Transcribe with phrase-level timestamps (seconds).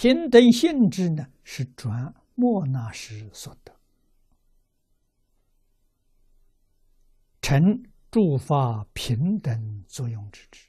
[0.00, 3.76] 平等性质呢，是转莫那时所得，
[7.42, 10.68] 成诸法平等作用之之。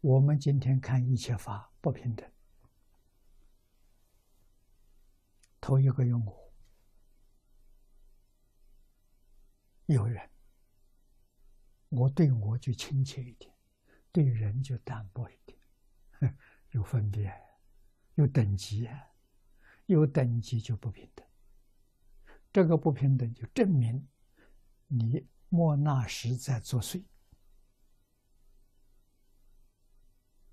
[0.00, 2.26] 我们今天看一切法不平等，
[5.60, 6.50] 头一个用我，
[9.84, 10.30] 有人，
[11.90, 13.54] 我对我就亲切一点，
[14.10, 15.55] 对人就淡薄一点。
[16.76, 17.34] 有分别，
[18.16, 18.86] 有等级，
[19.86, 21.26] 有等级就不平等。
[22.52, 24.06] 这个不平等就证明
[24.86, 27.02] 你莫那时在作祟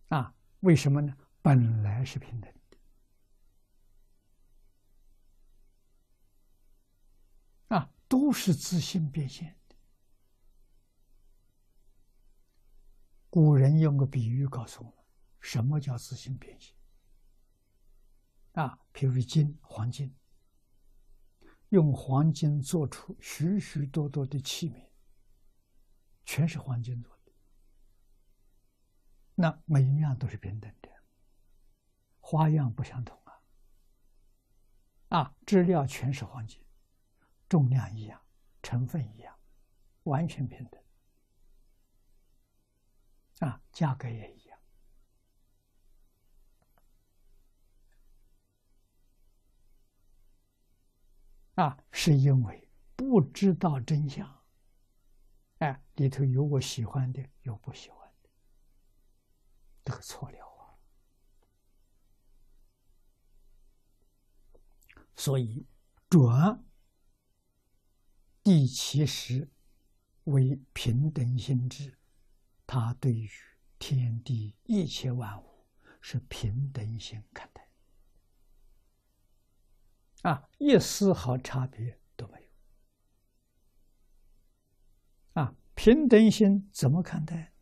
[0.07, 0.33] 啊？
[0.61, 1.13] 为什么呢？
[1.41, 2.77] 本来是平等的
[7.75, 9.57] 啊，都是自信变现。
[13.29, 15.02] 古人用个比喻告诉我们。
[15.43, 16.73] 什么叫自性变现？
[18.53, 20.15] 啊，譬如金黄金，
[21.69, 24.87] 用黄金做出许许多多的器皿，
[26.23, 27.31] 全是黄金做的，
[29.35, 30.89] 那每一样都是平等的，
[32.21, 36.65] 花样不相同啊，啊，质料全是黄金，
[37.49, 38.23] 重量一样，
[38.61, 39.37] 成分一样，
[40.03, 40.81] 完全平等，
[43.49, 44.42] 啊，价格也一样。
[51.55, 54.43] 啊，是因为不知道真相。
[55.59, 58.29] 哎，里头有我喜欢的，有不喜欢的，
[59.83, 60.75] 得错了啊。
[65.15, 65.65] 所以，
[66.09, 66.65] 转
[68.43, 69.49] 第七识
[70.25, 71.97] 为平等心智，
[72.65, 73.29] 他对于
[73.77, 75.67] 天地一切万物
[76.01, 77.62] 是平等心看待。
[80.23, 82.49] 啊，一丝毫差别都没有。
[85.41, 87.53] 啊，平等心怎么看待？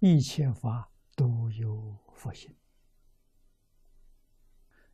[0.00, 2.56] 一切法都有佛性，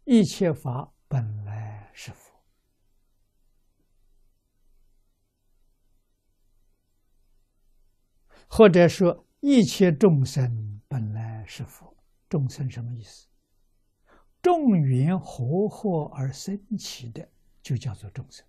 [0.04, 2.32] 一切法本来是佛，
[8.48, 11.93] 或者说一切众生本来是佛。
[12.34, 13.28] 众生什么意思？
[14.42, 17.30] 众缘合合而生起的，
[17.62, 18.44] 就叫做众生。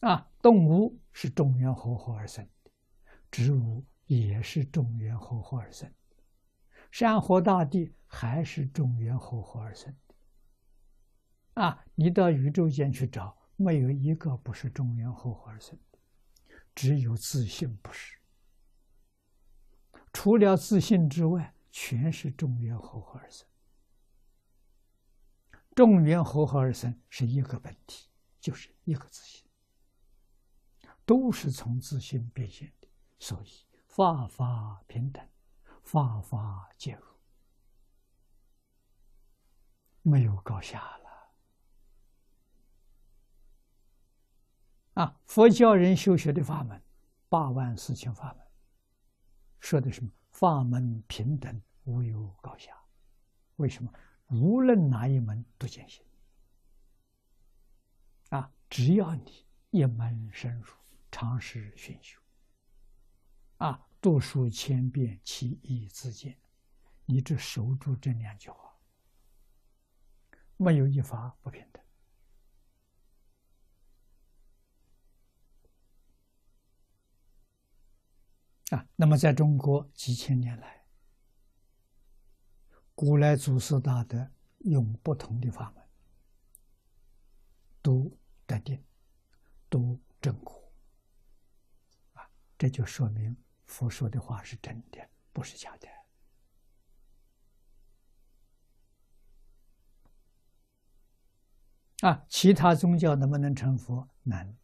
[0.00, 2.70] 啊，动物是众缘合合而生的，
[3.30, 6.16] 植物也是众缘合合而生的，
[6.90, 11.62] 山河大地还是众缘合合而生的。
[11.62, 15.98] 啊，你到宇宙间去找，没有一个不是众缘合合而生的，
[16.74, 18.16] 只有自信不是。
[20.14, 23.46] 除了自信之外，全是众缘合合而生。
[25.74, 28.08] 众缘合合而生是一个本体，
[28.40, 29.48] 就是一个自信，
[31.04, 32.88] 都是从自信变现的。
[33.20, 35.28] 所以法法平等，
[35.84, 37.06] 法法皆如，
[40.02, 41.08] 没有高下了。
[44.94, 46.82] 啊，佛教人修学的法门，
[47.28, 48.44] 八万四千法门。
[49.60, 50.10] 说的什么？
[50.38, 52.70] 法门平等，无有高下。
[53.56, 53.92] 为什么？
[54.28, 56.06] 无论哪一门都见行。
[58.28, 60.72] 啊，只要你一门深入，
[61.10, 62.20] 长时熏修，
[63.56, 66.38] 啊，读书千遍，其义自见。
[67.04, 68.78] 你只守住这两句话，
[70.56, 71.82] 没有一法不平等。
[78.70, 80.84] 啊，那么在中国几千年来，
[82.94, 85.82] 古来祖师大德用不同的法门，
[87.80, 88.14] 都
[88.46, 88.84] 得定，
[89.70, 90.70] 都正果。
[92.12, 92.28] 啊，
[92.58, 93.34] 这就说明
[93.64, 95.88] 佛说的话是真的，不是假的。
[102.06, 104.08] 啊，其他宗教能不能成佛？
[104.22, 104.56] 难。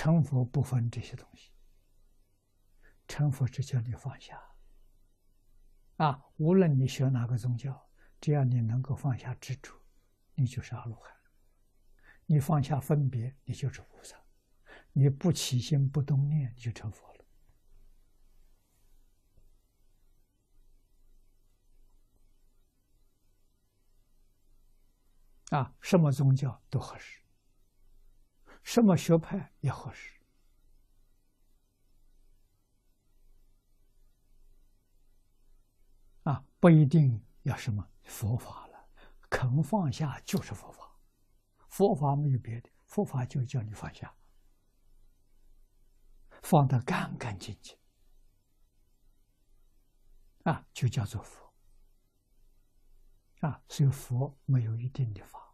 [0.00, 1.50] 成佛不分这些东西，
[3.06, 4.42] 成佛是叫你放下。
[5.98, 7.86] 啊，无论你学哪个宗教，
[8.18, 9.78] 只要你能够放下执着，
[10.32, 11.14] 你就是阿罗汉。
[12.24, 14.16] 你放下分别，你就是菩萨。
[14.94, 17.06] 你不起心不动念，你就成佛
[25.50, 25.58] 了。
[25.58, 27.20] 啊，什么宗教都合适。
[28.62, 30.20] 什么学派也合适。
[36.24, 38.88] 啊不一定要什么佛法了
[39.30, 40.98] 肯放下就是佛法
[41.68, 44.14] 佛法没有别的佛法就叫你放下
[46.42, 47.76] 放得干干净净
[50.44, 51.40] 啊就叫做佛。
[53.40, 55.49] 啊所以佛没有一定的法。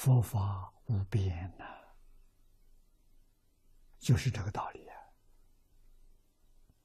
[0.00, 1.66] 佛法无边呐，
[3.98, 4.89] 就是这个道理。